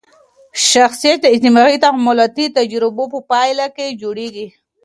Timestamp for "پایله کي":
3.31-3.87